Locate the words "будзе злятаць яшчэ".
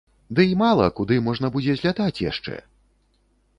1.57-2.59